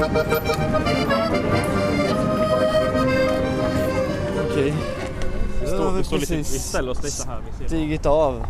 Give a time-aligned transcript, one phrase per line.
[0.00, 0.10] Okej.
[5.60, 7.40] Vi, står, vi vi, står lite, vi ställer oss lite här.
[7.50, 7.68] Vi ser.
[7.68, 8.46] stigit av.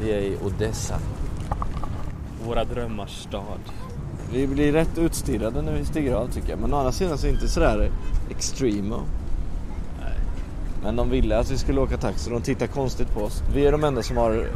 [0.00, 0.98] Vi är i Odessa.
[2.46, 3.60] Våra drömmars stad.
[4.32, 6.58] Vi blir rätt utstirrade när vi stiger av tycker jag.
[6.58, 7.90] Men å andra sidan så är det inte sådär
[8.30, 9.00] extremo.
[10.00, 10.18] Nej.
[10.82, 12.30] Men de ville att vi skulle åka taxi.
[12.30, 13.42] De tittar konstigt på oss.
[13.54, 14.48] Vi är de enda som har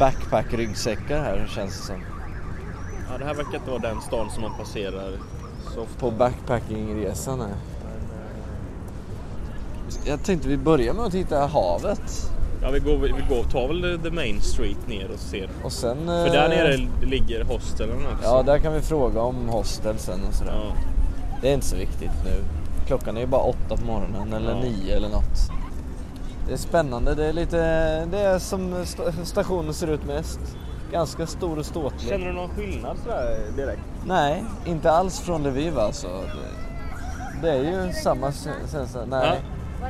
[0.00, 2.15] backpack-ryggsäckar här känns det som.
[3.16, 5.10] Ja, det här verkar inte vara den stan som man passerar
[5.74, 5.86] så.
[5.98, 7.54] På backpackingresan här.
[10.04, 12.30] Jag tänkte vi börjar med att titta havet.
[12.62, 15.48] Ja, vi går, vi går, tar väl the main street ner och ser.
[15.64, 15.96] Och sen...
[16.06, 18.24] För där nere ligger hostelen också.
[18.24, 20.52] Ja, där kan vi fråga om hostel sen och sådär.
[20.54, 20.72] Ja.
[21.42, 22.44] Det är inte så viktigt nu.
[22.86, 24.60] Klockan är ju bara åtta på morgonen eller Ja.
[24.60, 25.50] nio eller något.
[26.46, 27.14] Det är spännande.
[27.14, 27.56] Det är lite...
[28.10, 30.40] Det är som sta- stationen ser ut mest.
[30.92, 32.08] Ganska stor och ståtlig.
[32.10, 33.80] Känner du någon skillnad sådär direkt?
[34.06, 36.08] Nej, inte alls från Lviv alltså.
[37.42, 38.32] Det, det är ju samma
[38.72, 39.00] känsla.
[39.08, 39.40] Nej.
[39.80, 39.88] Ja.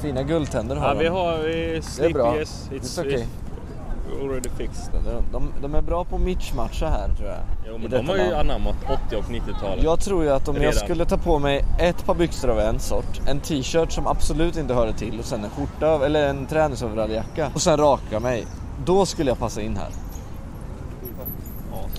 [0.00, 0.98] Fina guldtänder har Ja, de.
[1.00, 2.36] vi har vi Det är bra.
[2.36, 3.12] Yes, it's, It's okay.
[3.22, 4.92] it's already fixed.
[4.92, 7.38] De, de, de är bra på mitchmatcha här tror jag.
[7.68, 9.84] Jo, men de har ju anammat 80 och 90-talet.
[9.84, 10.74] Jag tror ju att om jag Redan.
[10.74, 14.74] skulle ta på mig ett par byxor av en sort, en t-shirt som absolut inte
[14.74, 18.46] hörde till och sen en skjorta eller en träningsoveralljacka och sen raka mig.
[18.84, 19.88] Då skulle jag passa in här.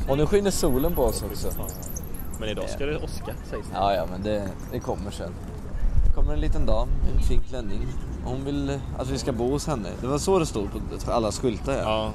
[0.09, 1.47] Och nu skiner solen på oss också.
[2.39, 3.73] Men idag ska det åska sägs det.
[3.73, 5.31] Ja, ja, men det, det kommer sen.
[6.07, 7.87] Det kommer en liten dam i en fin klänning.
[8.25, 9.89] Hon vill att vi ska bo hos henne.
[10.01, 10.67] Det var så det stod
[11.05, 11.73] på alla skyltar.
[11.73, 11.81] Ja.
[11.83, 12.11] Ja,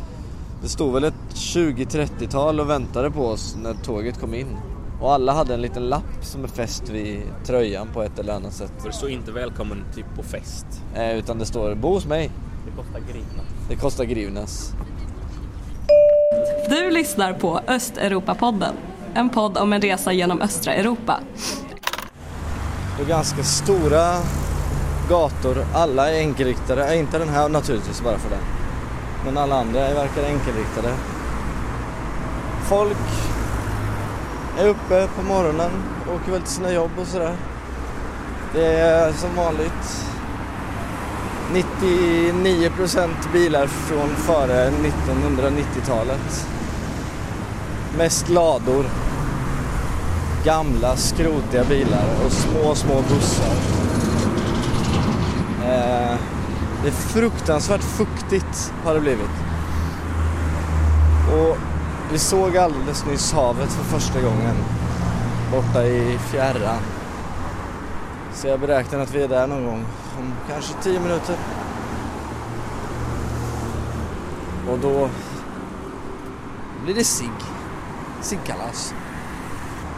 [0.62, 4.56] Det stod väl ett 20-30-tal och väntade på oss när tåget kom in.
[5.00, 8.52] Och alla hade en liten lapp som är fäst vid tröjan på ett eller annat
[8.52, 8.72] sätt.
[8.78, 10.66] för det står inte välkommen typ på fest.
[10.94, 12.30] Eh, utan det står bo hos mig.
[12.66, 13.42] Det kostar grivna.
[13.68, 14.72] Det kostar grivnas.
[16.70, 18.74] Du lyssnar på Östeuropapodden,
[19.14, 21.20] en podd om en resa genom östra Europa.
[22.96, 24.14] Det är ganska stora
[25.08, 25.56] gator.
[25.74, 26.92] Alla är enkelriktade.
[26.92, 28.42] Äh, inte den här naturligtvis bara för den.
[29.24, 30.94] Men alla andra verkar enkelriktade.
[32.68, 32.98] Folk
[34.58, 35.70] är uppe på morgonen,
[36.14, 37.36] åker väl till sina jobb och sådär.
[38.54, 40.06] Det är som vanligt
[41.52, 46.46] 99% bilar från före 1990-talet.
[47.98, 48.84] Mest lador.
[50.44, 53.54] Gamla skrotiga bilar och små, små bussar.
[55.64, 56.18] Eh,
[56.82, 59.30] det är fruktansvärt fuktigt har det blivit.
[61.32, 61.56] Och
[62.12, 64.56] vi såg alldeles nyss havet för första gången.
[65.52, 66.82] Borta i fjärran.
[68.34, 69.84] Så jag beräknar att vi är där någon gång
[70.18, 71.36] om kanske 10 minuter.
[74.70, 75.08] Och då
[76.84, 77.30] blir det sig.
[78.22, 78.94] Sinkalas.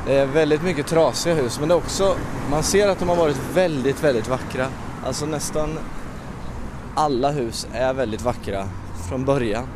[0.07, 2.17] Det är väldigt mycket trasiga hus men det är också,
[2.51, 4.67] man ser att de har varit väldigt, väldigt vackra.
[5.07, 5.79] Alltså nästan
[6.95, 8.69] alla hus är väldigt vackra
[9.09, 9.67] från början.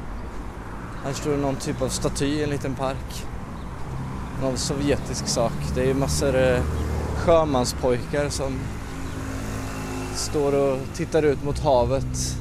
[1.04, 3.26] Här står det någon typ av staty i en liten park.
[4.42, 5.52] Någon sovjetisk sak.
[5.74, 6.62] Det är ju massor eh,
[7.16, 8.58] sjömanspojkar som
[10.14, 12.36] står och tittar ut mot havet.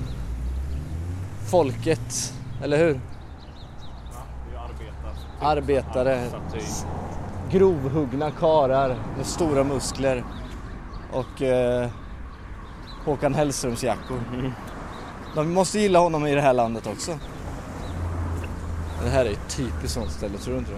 [1.52, 2.34] Folket,
[2.64, 3.00] eller hur?
[5.40, 6.22] Arbetare.
[7.52, 10.24] Grovhuggna karar med stora muskler
[11.12, 11.90] och eh,
[13.06, 14.20] Håkan Hellströms jackor.
[15.36, 17.12] De måste gilla honom i det här landet också.
[19.04, 20.78] Det här är ett typiskt sånt ställe, tror du inte det?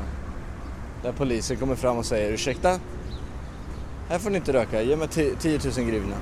[1.04, 2.80] Där polisen kommer fram och säger ursäkta?
[4.10, 6.16] Här får ni inte röka, ge mig 10 000 grivna.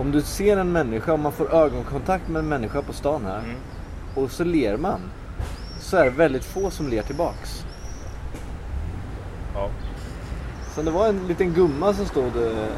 [0.00, 3.38] Om du ser en människa, om man får ögonkontakt med en människa på stan här
[3.38, 3.56] Mm.
[4.14, 5.00] och så ler man
[5.88, 7.64] så är det väldigt få som ler tillbaks.
[9.54, 9.70] Ja.
[10.74, 12.68] Så det var en liten gumma som stod eh,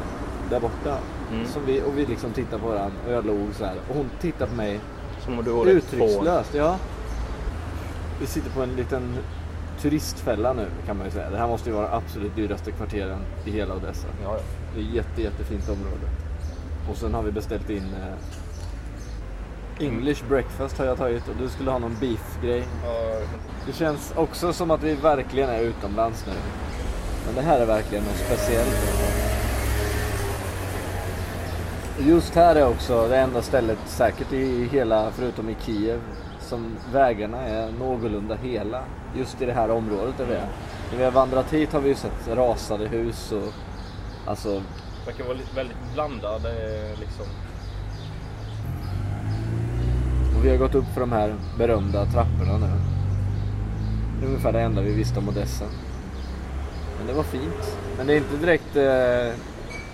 [0.49, 0.97] där borta.
[1.31, 1.47] Mm.
[1.47, 3.75] Som vi, och vi liksom tittade på varandra och jag log så här.
[3.89, 4.79] Och hon tittade på mig
[5.25, 6.53] Som om du uttryckslöst.
[6.53, 6.77] Ja.
[8.19, 9.17] Vi sitter på en liten
[9.81, 11.29] turistfälla nu kan man ju säga.
[11.29, 14.07] Det här måste ju vara absolut dyraste kvarteren i hela Odessa.
[14.23, 14.41] Ja, ja.
[14.75, 16.07] Det är ett jätte, jättefint område.
[16.89, 18.15] Och sen har vi beställt in eh,
[19.79, 22.63] English breakfast har jag tagit och du skulle ha någon beef-grej.
[23.67, 26.33] Det känns också som att vi verkligen är utomlands nu.
[27.25, 29.11] Men det här är verkligen något speciellt.
[31.99, 36.01] Just här är också det enda stället säkert i hela, förutom i Kiev,
[36.39, 38.83] som vägarna är någorlunda hela.
[39.15, 40.47] Just i det här området där vi är.
[40.91, 43.53] När vi har vandrat hit har vi ju sett rasade hus och
[44.25, 44.61] alltså
[45.05, 47.25] verkar vara väldigt blandad eh, liksom.
[50.41, 52.71] Och vi har gått upp för de här berömda trapporna nu.
[54.19, 55.65] Det är ungefär det enda vi visste om Odessa.
[56.97, 57.77] Men det var fint.
[57.97, 59.33] Men det är inte direkt, eh,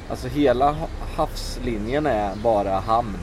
[0.10, 0.76] alltså hela
[1.16, 3.18] havslinjen är bara hamn.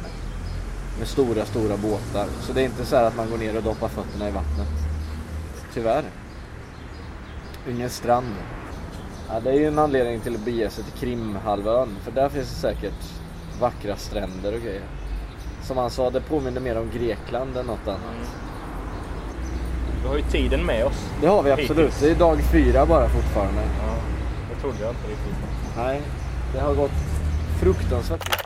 [0.98, 2.26] Med stora, stora båtar.
[2.40, 4.68] Så det är inte så att man går ner och doppar fötterna i vattnet.
[5.74, 6.04] Tyvärr.
[7.70, 8.34] Ingen strand.
[9.28, 11.96] Ja, det är ju en anledning till att bege sig till Krimhalvön.
[12.00, 13.04] För där finns det säkert
[13.60, 15.03] vackra stränder och grejer.
[15.66, 18.28] Som han sa, det påminner mer om Grekland än något annat.
[20.02, 21.10] Vi har ju tiden med oss.
[21.20, 21.70] Det har vi absolut.
[21.70, 22.00] Hittills.
[22.00, 23.60] Det är dag fyra bara fortfarande.
[23.62, 23.96] Ja,
[24.50, 25.34] det trodde jag inte riktigt.
[25.76, 26.02] Nej,
[26.52, 26.90] det har gått
[27.60, 28.44] fruktansvärt.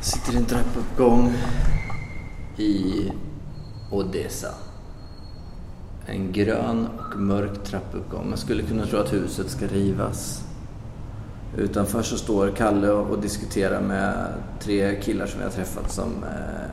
[0.00, 1.32] Sitter i en trappuppgång
[2.56, 3.12] i
[3.90, 4.54] Odessa.
[6.06, 8.28] En grön och mörk trappuppgång.
[8.28, 10.44] Man skulle kunna tro att huset ska rivas.
[11.56, 16.70] Utanför så står Kalle och diskuterar med tre killar som vi har träffat som eh,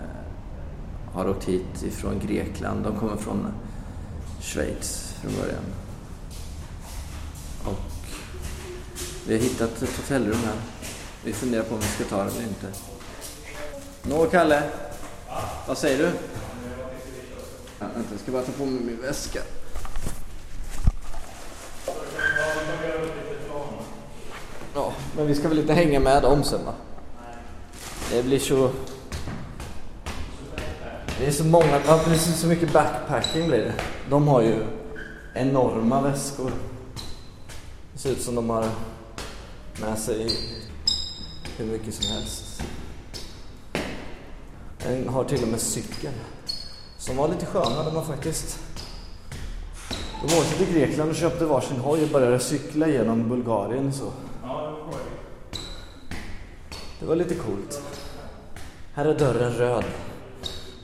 [1.14, 2.84] har åkt hit ifrån Grekland.
[2.84, 3.48] De kommer från
[4.42, 5.64] Schweiz från början.
[7.66, 7.80] Och
[9.28, 10.56] vi har hittat ett hotellrum här.
[11.24, 12.68] Vi funderar på om vi ska ta det eller inte.
[14.04, 14.64] Nå, Kalle.
[15.68, 16.12] Vad säger du?
[17.80, 19.40] Ja, vänta, jag ska bara ta på mig min väska.
[25.20, 26.74] Men vi ska väl inte hänga med dem sen va?
[28.12, 28.70] Det blir så...
[31.20, 33.74] Det är så många, ja precis så mycket backpacking blir det.
[34.10, 34.64] De har ju
[35.34, 36.52] enorma väskor.
[37.94, 38.66] Det ser ut som de har
[39.82, 40.28] med sig
[41.58, 42.62] hur mycket som helst.
[44.80, 46.14] En har till och med cykel.
[46.98, 48.60] Som var lite sköna, de man faktiskt...
[50.28, 54.12] De åkte till Grekland och köpte varsin hoj och började cykla genom Bulgarien så.
[57.00, 57.82] Det var lite coolt.
[58.94, 59.84] Här är dörren röd.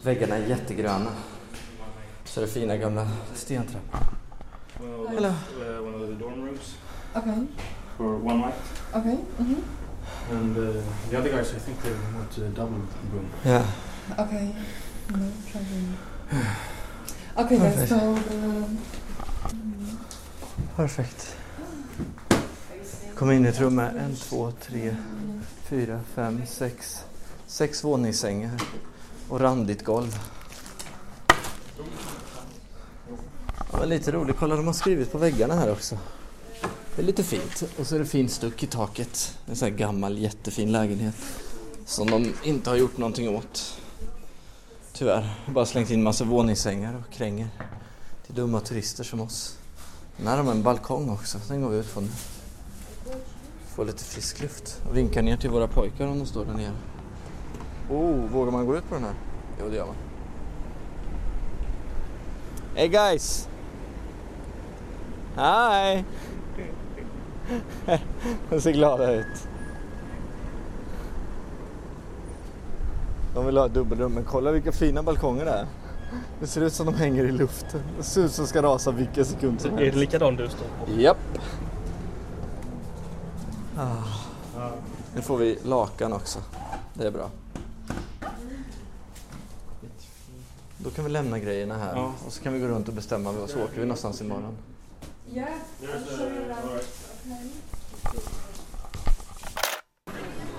[0.03, 1.11] Väggarna är jättegröna.
[2.23, 3.99] Så är det fina gamla stentrappor.
[5.09, 5.27] Hello.
[5.29, 6.75] Uh, one of the dorm rooms
[7.15, 7.45] Okay.
[7.97, 8.55] for one night.
[8.93, 9.15] Okay.
[9.37, 9.55] hmm
[10.31, 10.73] And uh,
[11.09, 12.81] the other guys, I think they want a double
[13.13, 13.27] room.
[13.43, 13.61] Ja.
[14.23, 14.49] Okay.
[15.07, 15.97] No problem.
[17.37, 17.73] Okay, guys.
[17.75, 17.89] Perfect.
[17.89, 17.95] So
[18.35, 18.77] um,
[20.75, 21.35] Perfekt.
[23.15, 24.95] Kom in i ett rum med en, två, tre,
[25.69, 27.03] fyra, fem, sex,
[27.47, 28.61] sex våningssängar
[29.29, 30.19] och randigt golv.
[33.71, 34.35] Ja, var lite roligt.
[34.39, 35.97] Kolla, de har skrivit på väggarna här också.
[36.95, 37.63] Det är lite fint.
[37.79, 39.37] Och så är det fint stuck i taket.
[39.45, 41.15] En sån här gammal jättefin lägenhet.
[41.85, 43.81] Som de inte har gjort någonting åt.
[44.93, 45.35] Tyvärr.
[45.47, 47.47] Bara slängt in massa våningssängar och kränger.
[48.25, 49.57] Till dumma turister som oss.
[50.17, 51.37] Den här har en balkong också.
[51.47, 52.09] Den går vi ut på nu.
[53.75, 54.81] Får lite frisk luft.
[54.89, 56.71] Och vinkar ner till våra pojkar om de står där nere.
[57.89, 59.13] Oh, vågar man gå ut på den här?
[59.59, 59.95] Jo, det gör man.
[62.75, 63.49] Hey guys!
[65.35, 66.03] Hi!
[68.49, 69.47] De ser glada ut.
[73.33, 75.67] De vill ha ett dubbelrum, men kolla vilka fina balkonger det är.
[76.39, 77.81] Det ser ut som de hänger i luften.
[77.97, 79.97] Det ser ut som de ska rasa vilken sekund som Är det helst.
[79.99, 81.01] likadant du står på?
[81.01, 81.17] Japp.
[83.77, 84.03] Ah.
[85.15, 86.39] Nu får vi lakan också.
[86.93, 87.29] Det är bra.
[90.77, 92.13] Då kan vi lämna grejerna här Ja.
[92.27, 94.57] och så kan vi gå runt och bestämma vad så åker vi någonstans imorgon.
[95.33, 95.49] yeah.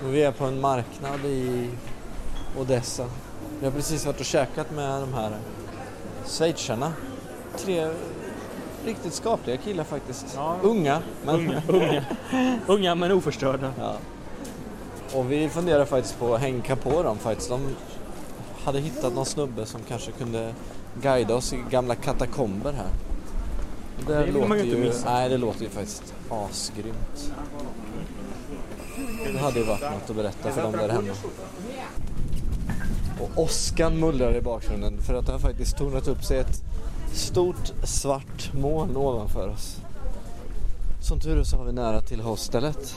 [0.03, 1.69] Vi är på en marknad i
[2.59, 3.09] Odessa.
[3.59, 5.37] Vi har precis varit och käkat med de här
[6.25, 6.93] schweizarna.
[7.57, 7.91] Tre
[8.87, 10.25] riktigt skapliga killar faktiskt.
[10.35, 10.55] Ja.
[10.61, 12.03] Unga, men Unga, unga.
[12.67, 13.71] unga men oförstörda.
[13.79, 13.95] Ja.
[15.13, 17.49] Och vi funderar faktiskt på att hänga på dem faktiskt.
[17.49, 17.61] De
[18.63, 20.53] hade hittat någon snubbe som kanske kunde
[21.01, 22.89] guida oss i gamla katakomber här.
[23.97, 25.13] Och Det vill man ju inte missa.
[25.13, 27.33] Nej, det låter ju faktiskt asgrymt.
[29.33, 31.13] Det hade ju varit något att berätta för dem där hemma.
[33.21, 36.63] Och åskan mullrar i bakgrunden för att det har faktiskt tornat upp sig ett
[37.13, 39.81] stort svart moln ovanför oss.
[41.01, 42.95] Som tur är så har vi nära till hostelet.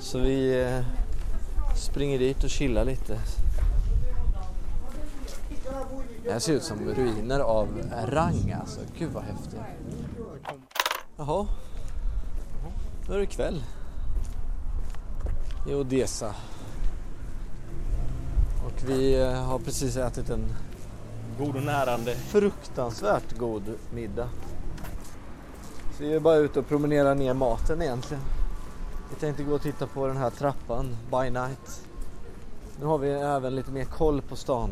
[0.00, 0.84] Så vi eh,
[1.76, 3.18] springer dit och chillar lite.
[6.24, 7.68] Det här ser ut som ruiner av
[8.06, 8.80] rang alltså.
[8.98, 9.60] Gud vad häftigt.
[11.16, 11.46] Jaha.
[13.08, 13.62] Nu är det kväll.
[15.68, 16.34] I Odessa.
[18.66, 20.44] Och vi eh, har precis ätit en
[21.38, 22.14] God och närande.
[22.14, 23.62] fruktansvärt god
[23.94, 24.28] middag.
[25.96, 28.22] Så vi är bara ute och promenerar ner maten egentligen.
[29.10, 31.82] Vi tänkte gå och titta på den här trappan by night.
[32.80, 34.70] Nu har vi även lite mer koll på stan.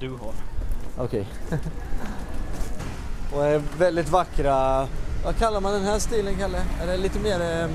[0.00, 0.34] du har.
[0.98, 1.28] Okej.
[3.34, 4.86] och är väldigt vackra,
[5.24, 6.62] vad kallar man den här stilen Kalle?
[6.82, 7.70] Är det lite mer eh,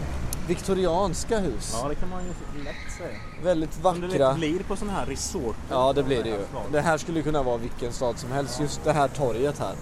[0.48, 1.78] viktorianska hus?
[1.82, 3.20] Ja, det kan man ju lätt säga.
[3.44, 4.34] Väldigt Som det vackra.
[4.34, 5.56] blir på sådana här resort.
[5.70, 6.40] Ja det blir det ju.
[6.72, 8.60] Det här skulle kunna vara vilken stad som helst.
[8.60, 9.76] Just det här torget här.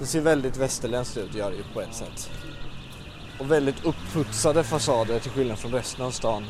[0.00, 2.30] Det ser väldigt västerländskt ut gör det ju på ett sätt.
[3.38, 6.44] Och väldigt upputsade fasader till skillnad från resten av stan.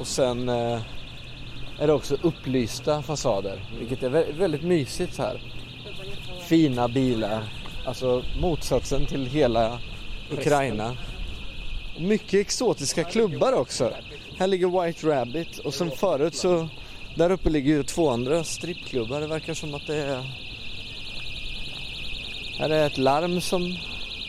[0.00, 0.80] Och sen eh,
[1.78, 3.64] är det också upplysta fasader.
[3.78, 5.42] Vilket är vä- väldigt mysigt här.
[6.48, 7.52] Fina bilar.
[7.86, 9.78] Alltså motsatsen till hela
[10.32, 10.96] Ukraina.
[11.98, 13.92] Mycket exotiska klubbar också.
[14.38, 16.68] Här ligger White Rabbit och som förut så
[17.16, 19.20] där uppe ligger ju två andra strippklubbar.
[19.20, 20.24] Det verkar som att det är
[22.58, 23.62] här är ett larm som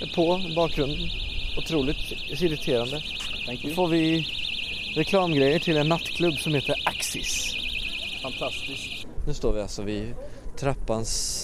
[0.01, 1.09] är på i bakgrunden.
[1.57, 3.03] Otroligt irriterande.
[3.63, 4.27] Då får vi
[4.95, 7.55] reklamgrejer till en nattklubb som heter Axis.
[8.21, 9.07] Fantastiskt.
[9.27, 10.13] Nu står vi alltså vid
[10.59, 11.43] trappans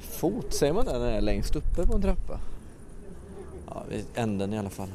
[0.00, 2.40] fot, säger man det när det är längst uppe på en trappa?
[3.76, 4.92] Ja, vid änden i alla fall.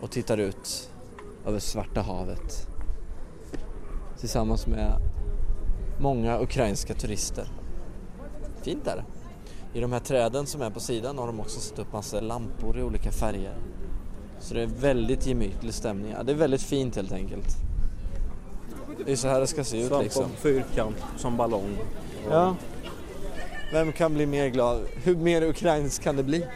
[0.00, 0.90] Och tittar ut
[1.46, 2.68] över Svarta havet.
[4.18, 4.92] Tillsammans med
[6.00, 7.46] många ukrainska turister.
[8.62, 9.04] Fint är det.
[9.78, 12.78] I de här träden som är på sidan har de också satt upp massa lampor
[12.78, 13.54] i olika färger.
[14.40, 16.12] Så det är väldigt gemytlig stämning.
[16.16, 17.56] Ja, det är väldigt fint helt enkelt.
[19.06, 20.30] Det är så här det ska se ut Svamp liksom.
[20.36, 21.78] fyrkant som ballong.
[22.30, 22.56] Ja.
[23.72, 24.80] Vem kan bli mer glad?
[24.94, 26.46] Hur mer ukrainskt kan det bli?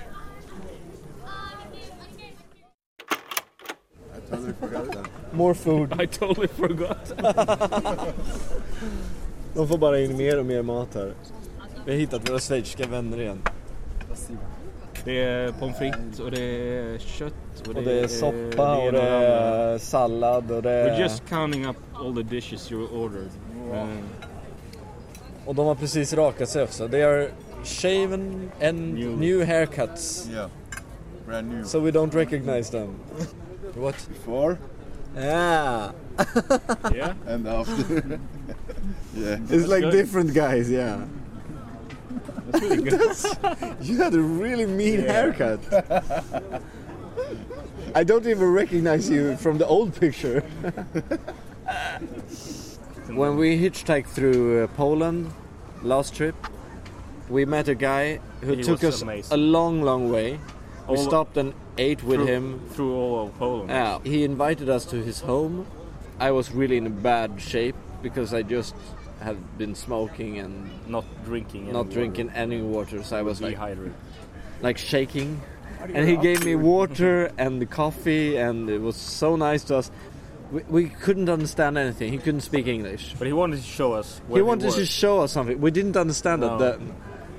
[5.33, 6.03] More food.
[6.03, 7.13] I totally forgot.
[9.55, 11.13] De får bara in mer och mer mat här.
[11.85, 13.43] Vi har hittat våra schweiziska vänner igen.
[15.05, 17.33] Det är pommes frites och det är kött
[17.69, 21.01] och det, Och det är soppa och det är sallad och det We're är...
[21.01, 23.29] just counting up all the dishes you ordered.
[23.73, 23.87] Eh,
[25.47, 26.89] Och de har precis rakat sig också.
[26.89, 27.29] They are
[27.65, 29.19] shaven and New.
[29.19, 30.29] new haircuts.
[30.33, 30.49] Yeah,
[31.27, 31.65] brand new.
[31.65, 32.89] So we don't recognize them.
[33.77, 33.95] What?
[34.09, 34.59] Before
[35.15, 35.93] Yeah.
[36.95, 37.15] yeah.
[37.27, 38.19] and after.
[39.15, 39.39] yeah.
[39.51, 39.93] It's like good.
[39.93, 41.05] different guys, yeah.
[42.51, 43.77] That's really good.
[43.87, 45.61] You had a really mean haircut.
[47.95, 50.41] I don't even recognize you from the old picture.
[53.09, 55.33] when we hitchhiked through uh, Poland
[55.83, 56.35] last trip,
[57.29, 59.33] we met a guy who He took us amazing.
[59.33, 60.39] a long, long way.
[60.89, 62.61] We All- stopped and ate with through, him.
[62.71, 63.71] through all of Poland.
[63.71, 65.67] Yeah, he invited us to his home.
[66.19, 68.75] I was really in a bad shape because I just
[69.21, 71.65] had been smoking and Not drinking.
[71.65, 71.95] any not water.
[71.99, 73.95] drinking any water, so I was like Dehydrated.
[74.63, 75.41] like shaking.
[75.95, 79.91] And he gave me water and the coffee, and it was so nice to us.
[80.51, 82.11] We, we couldn't understand anything.
[82.13, 83.15] He couldn't speak English.
[83.19, 84.21] But he wanted to show us.
[84.27, 85.61] Where He wanted to show us something.
[85.61, 86.57] We didn't understand No.
[86.57, 86.59] it.
[86.59, 86.81] That,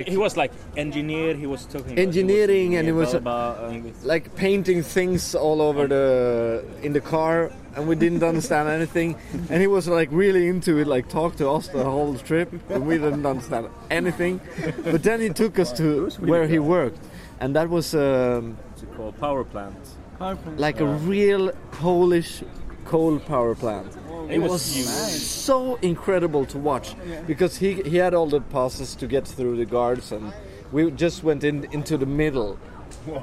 [0.05, 1.33] He was like engineer.
[1.35, 1.97] He was talking.
[1.97, 3.19] Engineering he and he was- blah,
[3.55, 8.23] blah, and with- like painting things all over the in the car, and we didn't
[8.23, 9.15] understand anything.
[9.49, 12.85] And he was like really into it, like talk to us the whole trip, and
[12.87, 14.39] we didn't understand anything.
[14.83, 16.99] But then he took us to where he worked,
[17.39, 17.93] and that was.
[17.93, 19.17] Um, what's it called?
[19.19, 19.75] Power plant.
[20.19, 20.59] Power plant.
[20.59, 22.43] like a real Polish
[22.85, 23.87] coal power plant.
[24.29, 24.87] It It was was huge.
[24.87, 26.95] so incredible to watch
[27.27, 30.33] because he he had all the passes to get through the guards, and
[30.71, 32.57] we just went in into the middle.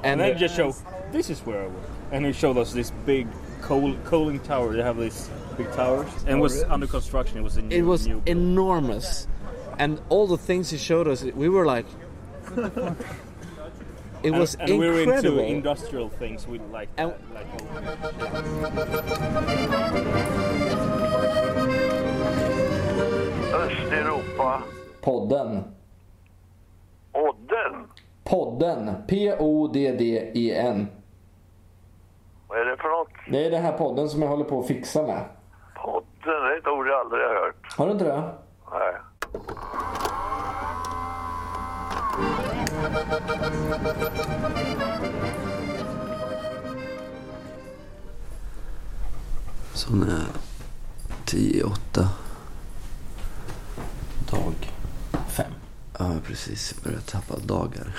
[0.03, 0.73] And then just show.
[1.11, 1.89] This is where I work.
[2.11, 3.27] And he showed us this big
[3.61, 4.73] coal coaling tower.
[4.75, 7.37] They have these big towers, and it was under construction.
[7.39, 7.75] It was a new.
[7.75, 9.27] It was new enormous,
[9.79, 11.85] and all the things he showed us, we were like.
[14.23, 16.47] It And, was and we were into industrial things.
[16.47, 17.45] We like And- that, like
[20.81, 20.89] all-
[23.65, 24.61] Östeuropa.
[25.01, 25.63] Podden.
[27.13, 27.87] Odden.
[28.23, 28.91] Podden.
[29.07, 30.87] P-O-D-D-E-N.
[32.47, 33.09] Vad är det för något?
[33.31, 35.23] Det är den här podden som jag håller på att fixa med.
[35.75, 37.75] Podden, det är ett ord jag aldrig har hört.
[37.77, 38.23] Har du inte det?
[38.71, 38.93] Nej.
[49.73, 50.27] Sån är
[51.25, 52.01] 10 8.
[54.35, 54.71] Dag
[55.29, 55.51] fem.
[55.99, 56.73] Ja, precis.
[56.75, 57.97] Jag börjar tappa dagar.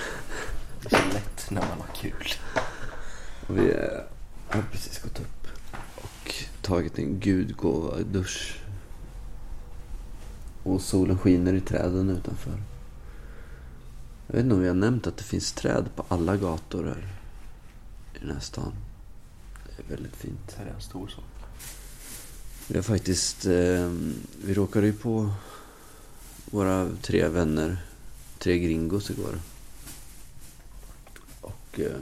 [0.83, 2.28] Det är så lätt när man har kul.
[3.47, 3.75] Och vi
[4.49, 5.47] har precis gått upp
[5.97, 8.61] och tagit en gudgåva dusch.
[10.62, 12.62] Och solen skiner i träden utanför.
[14.26, 17.09] Jag vet inte om vi har nämnt att det finns träd på alla gator här
[18.14, 18.73] i den här stan.
[19.66, 20.40] Det är väldigt fint.
[20.47, 21.25] Det här är en stor sak.
[22.69, 23.90] Vi har faktiskt, eh,
[24.45, 25.31] vi råkade ju på
[26.50, 27.76] våra tre vänner,
[28.38, 29.38] tre gringos igår.
[31.41, 31.97] Och eh,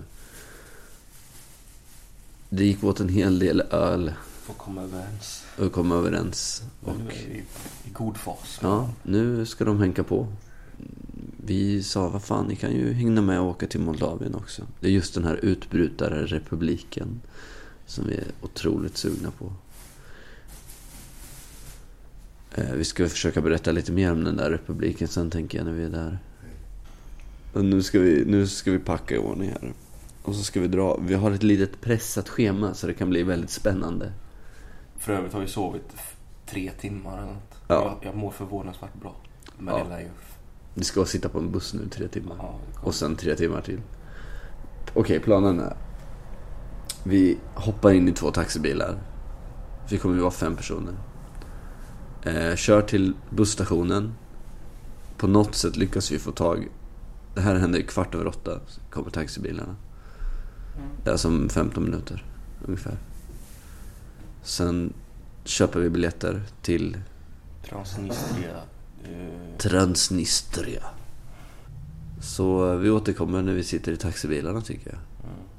[2.48, 5.44] det gick åt en hel del öl Får komma överens.
[5.58, 6.62] och kom överens.
[6.82, 7.38] Och nu är vi
[7.84, 8.58] i god fas.
[8.62, 10.26] ja, nu ska de hänka på.
[11.46, 14.62] Vi sa, vad fan, ni kan ju hinna med och åka till Moldavien också.
[14.80, 17.20] Det är just den här utbrutare republiken
[17.86, 19.52] som vi är otroligt sugna på.
[22.54, 25.72] Eh, Vi ska försöka berätta lite mer om den där republiken sen tänker jag när
[25.72, 26.18] vi är där.
[27.52, 29.72] Och nu ska vi, nu ska vi packa i ordning här.
[30.22, 30.98] Och så ska vi dra.
[31.00, 34.12] Vi har ett litet pressat schema så det kan bli väldigt spännande.
[34.98, 35.96] För övrigt har vi sovit
[36.46, 37.54] tre timmar eller något.
[37.68, 37.98] Ja.
[38.02, 39.14] Jag, jag mår förvånansvärt bra.
[39.58, 39.84] Men Ja.
[39.84, 40.08] det lär ju...
[40.74, 42.36] Vi ska sitta på en buss nu tre timmar.
[42.38, 42.54] Ja.
[42.82, 43.80] Och sen tre timmar till.
[44.94, 45.76] Okej, planen är.
[47.04, 48.98] Vi hoppar in i två taxibilar.
[49.90, 50.94] Vi kommer ju vara fem personer.
[52.24, 54.14] Eh, kör till busstationen.
[55.16, 56.68] På något sätt lyckas vi få tag...
[57.34, 58.60] Det här händer kvart över åtta.
[58.66, 59.76] Så kommer taxibilarna.
[61.02, 62.24] Det är alltså om 15 minuter
[62.64, 62.98] ungefär.
[64.42, 64.92] Sen
[65.44, 66.96] köper vi biljetter till
[67.68, 68.56] Transnistria.
[69.04, 70.82] Eh, Transnistria.
[72.20, 75.00] Så eh, vi återkommer när vi sitter i taxibilarna tycker jag.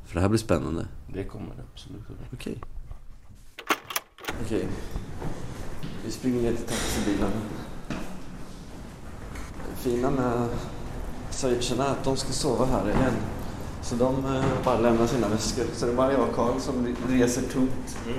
[0.06, 0.88] För det här blir spännande.
[1.14, 2.28] det kommer det absolut att bli.
[2.34, 2.62] Okej.
[4.46, 4.68] Okej.
[6.06, 7.36] Vi springer ner till taxibilarna.
[9.70, 10.50] Det fina med
[11.32, 13.14] schweizarna är att de ska sova här igen.
[13.82, 15.66] Så de eh, bara lämnar sina väskor.
[15.74, 17.98] Så det är bara jag och Karl som re- reser tungt.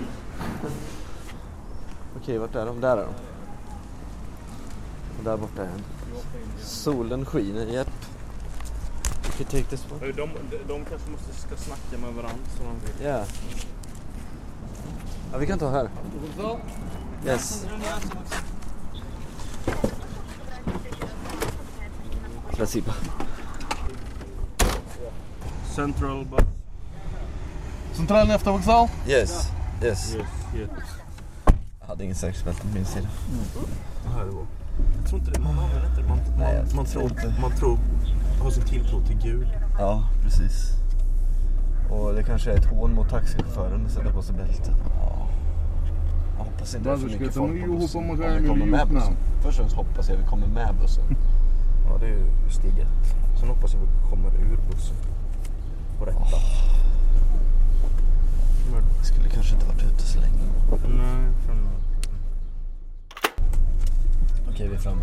[2.22, 2.80] Okej, vart är de?
[2.80, 3.08] Där är de.
[5.18, 5.82] Och där borta är en.
[6.62, 7.88] Solen skiner, japp.
[9.26, 10.12] We can take this one.
[10.12, 10.28] De,
[10.68, 13.06] de kanske måste ska snacka med varandra så de vill.
[13.06, 13.24] Ja.
[15.32, 15.88] Ja, vi kan ta här.
[17.25, 17.65] Yes.
[22.53, 22.93] Спасибо.
[25.75, 26.39] Central bus.
[27.93, 28.89] Centralny автовокзал?
[29.07, 29.49] Yes.
[29.81, 30.15] Yes.
[30.15, 30.15] Yes,
[30.55, 30.69] yes.
[31.79, 33.07] Jag hade ingen säkerhetsbälte på min sida.
[34.97, 35.39] Jag tror inte det.
[35.39, 37.41] Man har väl inte Man, Nej, jag man, man, tror tror, inte.
[37.41, 37.77] man tror...
[38.43, 39.47] Har sin tilltro till Gud.
[39.79, 40.71] Ja, precis.
[41.91, 44.73] Och det kanske är ett hån mot taxichauffören att sätta på sig bälte.
[46.38, 46.44] Ja.
[46.44, 48.00] Jag hoppas inte det är för Varför mycket ska folk på ju bussen.
[48.00, 49.16] hoppa Om med vi kommer med bussen.
[49.42, 51.04] Först och främst hoppas jag vi kommer med bussen.
[51.88, 53.38] Ja, det är ju steg ett.
[53.40, 54.96] Sen hoppas jag vi kommer ur bussen.
[55.98, 56.36] På rätta.
[58.72, 60.42] Jag skulle kanske inte varit ute så länge.
[60.70, 61.68] Nej, från...
[64.50, 65.02] Okej, vi är framme.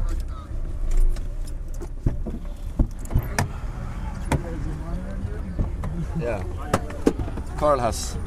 [6.22, 6.40] Ja.
[7.60, 8.18] Carl has.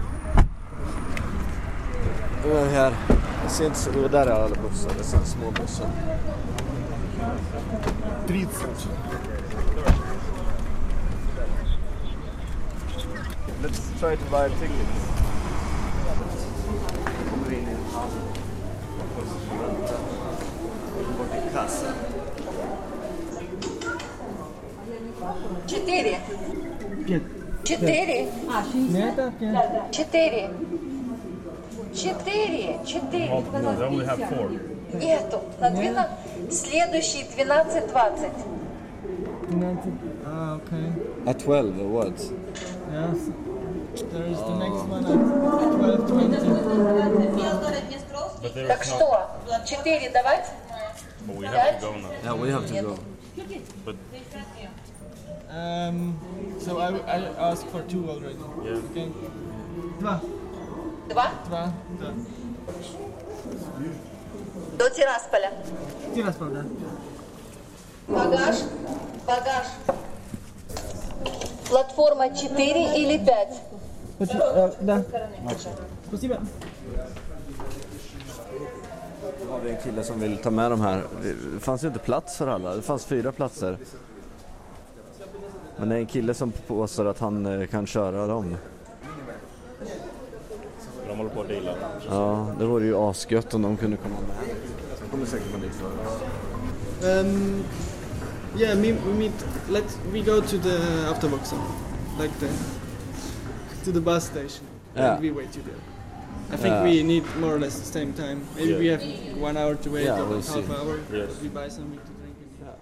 [2.45, 2.93] Nu är vi här.
[3.43, 3.89] Jag ser inte så...
[3.95, 4.91] Jo, där är alla bussar.
[4.93, 5.88] Det är sådana små bussar.
[8.28, 8.47] 30.
[13.63, 15.08] Let's try to buy tickets.
[17.30, 18.12] Kommer in i en hamn.
[21.17, 21.93] Bort till kassan.
[25.67, 26.17] Четыре.
[27.63, 28.28] Четыре.
[29.91, 30.50] Четыре.
[31.96, 32.78] Четыре.
[32.85, 33.30] Четыре.
[33.32, 34.50] Oh, no, they only have four.
[34.92, 35.40] Нету.
[35.59, 36.09] На 12.
[36.50, 38.30] Следующий 12-20.
[40.26, 40.92] Ah, okay.
[41.26, 42.18] At 12 or what?
[42.92, 43.30] Yes.
[44.12, 45.16] There is the next one at
[46.06, 46.76] 12.20.
[48.42, 48.98] But there Так is not...
[48.98, 49.66] что?
[49.66, 50.46] Четыре давать?
[51.26, 52.11] But we have to go now.
[52.22, 52.98] Yeah, we have to go.
[53.85, 53.96] But
[55.48, 56.18] Um,
[56.61, 57.18] so I, I
[57.50, 58.37] asked for two already.
[58.62, 58.76] Yeah.
[58.90, 59.09] Okay.
[60.00, 60.20] Два.
[61.10, 61.26] Два?
[61.50, 61.74] Два.
[62.00, 62.08] Да.
[64.78, 65.52] До Тирасполя.
[66.15, 66.63] Тирасполь, да.
[68.08, 68.56] Багаж.
[69.28, 69.65] Багаж.
[71.69, 73.28] Платформа 4 или 5?
[74.17, 75.04] Почти- э, Да.
[76.08, 76.36] Спасибо.
[79.47, 81.04] Då har vi en kille som vill ta med de här.
[81.54, 82.76] Det fanns ju inte plats för alla.
[82.76, 83.78] Det fanns fyra platser.
[85.78, 88.58] Men det är en kille som påstår att han eh, kan köra dem.
[91.37, 91.75] på deala.
[92.11, 94.57] Ja, det vore ju asgött om de kunde komma med.
[95.03, 95.72] De kommer säkert vara dit.
[97.05, 97.64] Um,
[98.61, 99.46] yeah, me, meet.
[99.70, 100.79] Let's we go to the
[101.11, 101.59] afterboxer,
[102.22, 102.49] like the
[103.85, 105.12] to the bus station, Yeah.
[105.14, 105.81] and we wait you there.
[106.55, 106.85] I think Yeah.
[106.85, 108.40] we need more or less the same time.
[108.57, 108.81] Maybe Yeah.
[108.81, 109.03] we have
[109.49, 110.61] one hour to wait, Yeah, or we'll half see.
[110.72, 110.96] hour.
[111.12, 111.31] Yes.
[111.42, 112.37] We buy something to drink.
[112.40, 112.77] and-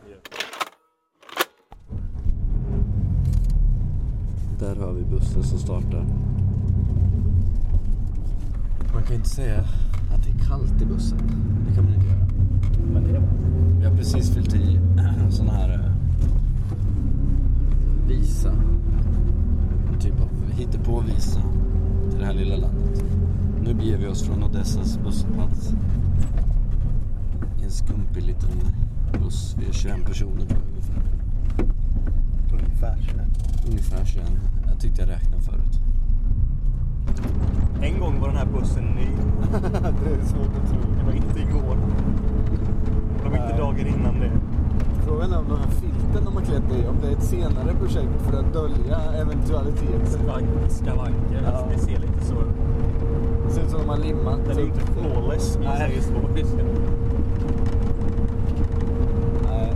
[4.61, 6.07] Där har vi bussen som startar.
[9.05, 9.61] Man kan inte säga
[10.15, 11.19] att det är kallt i bussen.
[11.69, 12.27] Det kan man inte göra.
[12.93, 13.23] Men det är
[13.79, 14.81] Vi har precis fyllt i
[15.31, 15.91] sån här eh,
[18.07, 18.53] visa.
[19.93, 21.41] En typ av hittepå-visa
[22.11, 23.05] till det här lilla landet.
[23.65, 25.73] Nu beger vi oss från Odessas busshållplats.
[27.61, 28.51] I en skumpig liten
[29.23, 29.57] buss.
[29.59, 31.03] Vi är 21 personer tror jag ungefär.
[32.53, 33.29] Ungefär så här.
[33.69, 34.25] Ungefär 21.
[34.67, 35.81] Jag tyckte jag räknade förut.
[37.85, 39.07] En gång var den här bussen ny.
[40.05, 40.79] det är svårt att tro.
[40.99, 41.77] Det var inte igår.
[43.23, 44.31] Det var inte dagen innan det.
[45.07, 47.75] Frågan är om de här filten de har klätt i, om det är ett senare
[47.79, 50.07] projekt för att dölja eventualiteter.
[50.07, 51.41] Skavank- Skavanker.
[51.43, 51.49] Ja.
[51.51, 52.35] Alltså, det ser lite så...
[53.47, 54.39] Det ser ut som de har limmat.
[54.49, 55.59] Den är inte flawless.
[55.63, 55.69] Nej.
[55.79, 55.93] Nej.
[55.95, 56.09] Just
[56.57, 56.65] det.
[59.51, 59.73] Nej,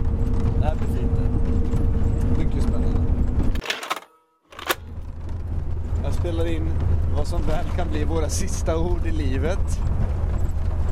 [0.59, 1.11] det här blir fint.
[1.15, 2.39] det.
[2.43, 2.87] Mycket spännande.
[6.03, 6.63] Jag spelar in
[7.17, 9.79] vad som väl kan bli våra sista ord i livet.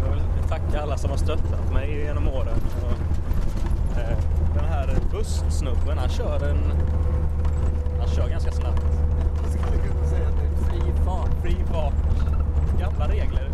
[0.04, 2.60] Jag vill tacka alla som har stöttat mig genom åren.
[2.82, 4.18] Och, eh,
[4.56, 6.58] den här bussnubben, han kör en...
[8.00, 8.86] Han kör ganska snabbt.
[9.44, 11.30] Jag skulle kunna säga att det är fri fart.
[11.42, 11.94] Fri fart.
[12.80, 13.50] Gamla regler.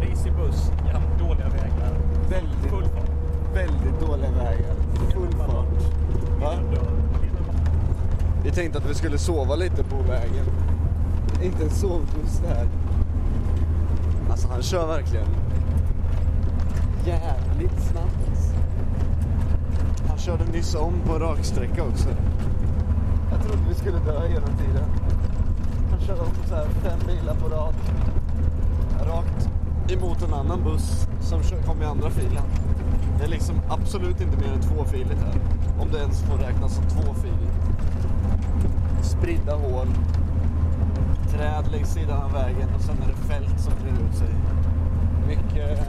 [0.00, 1.92] Risig buss, gamla, dåliga vägar.
[2.30, 3.10] Väldigt, Full fart.
[3.54, 4.74] väldigt dåliga vägar.
[5.12, 5.82] Full fart.
[6.40, 6.54] Va?
[8.44, 10.46] Vi tänkte att vi skulle sova lite på vägen.
[11.46, 12.68] Inte en sovbuss det här.
[14.30, 15.26] Alltså han kör verkligen
[17.04, 18.54] jävligt snabbt.
[20.08, 22.08] Han körde nyss om på raksträcka också.
[23.30, 24.84] Jag trodde vi skulle dö hela tiden.
[25.90, 27.74] Han kör om så här fem bilar på rad.
[29.06, 29.48] Rakt
[29.88, 32.44] emot en annan buss som kom i andra filen.
[33.18, 35.40] Det är liksom absolut inte mer än tvåfiligt här.
[35.80, 37.52] Om det ens får räknas som tvåfiligt.
[39.02, 39.88] Spridda hål
[41.31, 44.27] Träd längs sidan av vägen och sen är det fält som brer ut sig.
[45.27, 45.85] Mycket eh,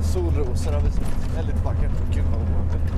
[0.00, 1.36] solrosor har vi sett.
[1.36, 1.92] Väldigt vackert.
[2.14, 2.92] Gud vad ovanligt.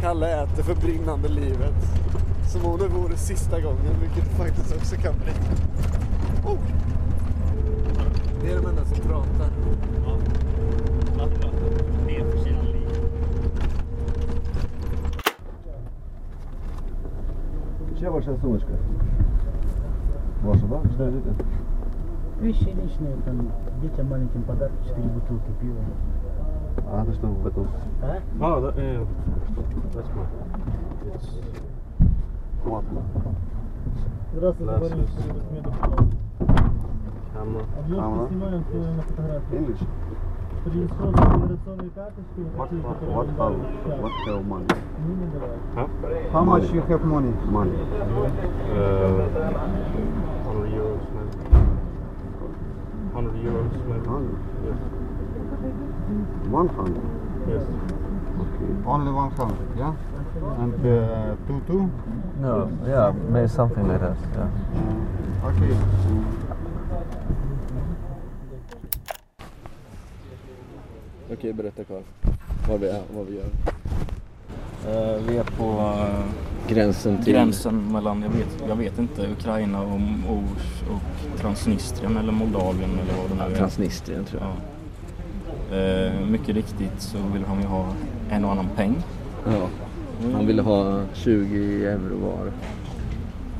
[0.00, 1.74] Kalle äter för brinnande livet.
[2.52, 5.32] Som om det vore sista gången, vilket det faktiskt också kan bli.
[6.44, 6.58] Oh.
[8.42, 9.50] Det är de enda som pratar.
[12.06, 12.88] Det är för sina liv.
[17.98, 18.68] Чья ваша сумочка?
[20.43, 20.81] Ваша, да?
[20.89, 21.17] Что да.
[21.17, 21.35] это?
[22.39, 23.51] Вещи личные, там
[23.81, 25.79] детям маленьким подарки, 4 бутылки пива.
[26.87, 27.67] А ты что в этом?
[28.01, 28.17] А?
[28.39, 29.05] А, да, э,
[29.93, 30.25] восьмой.
[32.65, 33.01] Ладно.
[34.33, 35.09] Здравствуйте, товарищ
[35.51, 35.75] Предметов.
[37.79, 39.57] Объемки снимаем э, на фотографии.
[39.57, 39.87] English?
[40.61, 40.77] What, how?
[43.09, 44.67] what, how, money?
[45.73, 45.87] Huh?
[46.31, 46.67] How money.
[46.67, 47.33] much you have money?
[47.49, 47.71] Money.
[48.69, 49.25] Uh,
[50.45, 51.27] 100 euros, man.
[53.11, 54.05] 100 euros, man.
[54.05, 54.37] 100?
[54.61, 54.77] Yes.
[56.45, 56.93] 100?
[57.49, 57.65] Yes.
[58.37, 58.69] Okay.
[58.85, 59.95] Only 100, yeah?
[60.61, 61.89] And uh, two, two?
[62.39, 64.49] No, yeah, maybe something like that, yeah.
[65.43, 66.37] Okay.
[71.33, 72.01] Okej, berätta Karl.
[72.69, 73.49] Vad vi är vad vi gör.
[74.87, 77.33] Eh, vi är på eh, Gränsen till...
[77.33, 80.43] gränsen mellan, jag vet, jag vet inte, Ukraina och, och,
[80.93, 83.57] och Transnistrien eller Moldavien eller vad det nu är.
[83.57, 84.51] Transnistrien tror jag.
[85.71, 85.77] Ja.
[85.77, 87.93] Eh, mycket riktigt så vill han ju ha
[88.29, 88.95] en och annan peng.
[89.45, 89.67] Ja.
[90.33, 92.51] Han ville ha 20 euro var.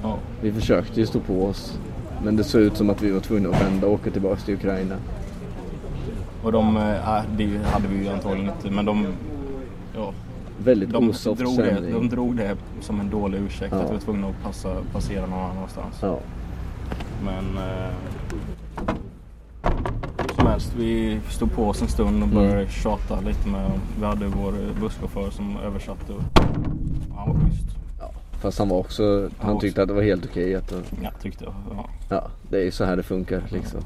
[0.03, 0.17] Ja.
[0.41, 1.79] Vi försökte ju stå på oss.
[2.23, 4.53] Men det såg ut som att vi var tvungna att vända och åka tillbaka till
[4.53, 4.95] Ukraina.
[6.43, 9.07] Och de, äh, det hade vi ju antagligen inte, men de,
[9.95, 10.13] ja,
[10.63, 13.81] Väldigt de, osoft drog det, de drog det som en dålig ursäkt Ja.
[13.81, 15.99] att vi var tvungna att passa, passera någon annanstans.
[16.01, 16.19] Ja.
[17.23, 17.89] Men eh,
[20.35, 22.33] som helst, vi stod på oss en stund och Mm.
[22.35, 23.79] började tjata lite med dem.
[23.99, 26.13] Vi hade vår busschaufför som översatte.
[26.13, 26.21] och
[27.17, 27.65] Han var schysst.
[28.41, 29.61] Fast han var också, han också.
[29.61, 30.73] tyckte att det var helt okej att...
[31.03, 31.53] Ja, tyckte jag.
[31.77, 31.85] Ja.
[32.09, 33.79] Ja, det är ju så här det funkar liksom.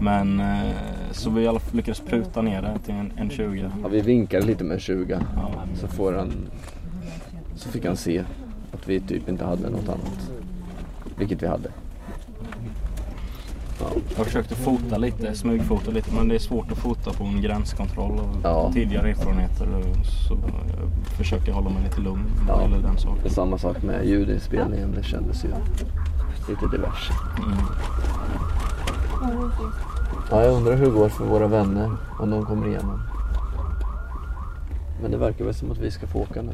[0.00, 0.72] Men eh,
[1.12, 3.70] så vi alla lyckades pruta ner det till en, en 20.
[3.82, 5.18] Ja, vi vinkade lite med en 20.
[5.36, 5.50] Ja.
[5.80, 6.32] Så får han...
[7.56, 8.24] Så fick han se
[8.72, 10.30] att vi typ inte hade något annat.
[11.18, 11.68] Vilket vi hade.
[13.80, 13.86] Ja.
[14.16, 18.18] Jag försökte fota lite, smygfota lite men det är svårt att fota på en gränskontroll
[18.18, 18.70] och Ja.
[18.74, 19.66] tidigare erfarenheter
[20.28, 22.62] så jag försöker hålla mig lite lugn Ja.
[22.62, 23.18] gäller den saken.
[23.22, 24.92] Det är samma sak med ljudinspelningen.
[24.96, 25.48] Det kändes ju
[26.48, 27.12] lite diverse.
[27.38, 27.56] Mm.
[30.30, 33.00] Ja, jag undrar hur det går för våra vänner om de kommer igenom.
[35.02, 36.52] Men det verkar väl som att vi ska få åka nu.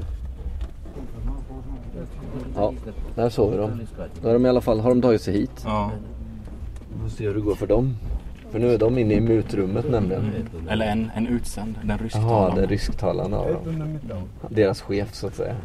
[2.57, 2.73] Ja,
[3.15, 3.87] där sover de.
[4.23, 5.63] Då är de i alla fall, har de tagit sig hit.
[5.65, 5.91] Ja.
[6.95, 7.97] Vi får se hur det går för dem.
[8.55, 10.33] För nu är de inne i mutrummet nämligen.
[10.69, 12.61] Eller en, en utsänd, den Jaha, rysktalande.
[12.61, 14.29] den rysktalande av dem.
[14.49, 15.57] Deras chef så att säga.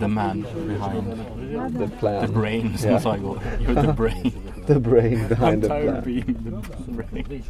[0.00, 2.26] The man behind The plan.
[2.26, 3.38] the brain, som jag sa igår.
[3.58, 4.32] You're the brain.
[4.66, 6.02] The brain behind the plan.
[6.04, 6.24] being
[6.86, 7.42] the brain.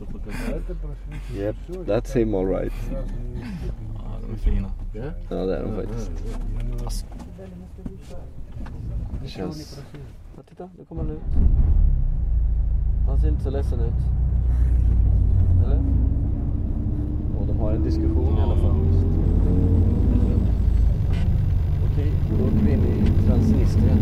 [1.36, 1.56] Yep,
[1.86, 2.72] that's him alright.
[2.92, 2.98] Ja,
[4.20, 4.70] de är fina.
[5.30, 6.10] Ja, det är de faktiskt.
[6.84, 7.06] Alltså,
[9.22, 9.80] Det känns...
[10.36, 11.20] Ja, titta, nu kommer han ut.
[13.08, 13.94] Han ser inte så ledsen ut.
[15.64, 15.78] Eller?
[17.40, 18.76] Och de har en diskussion i alla fall.
[21.92, 23.98] Okej, då åker vi in i Transnistrien.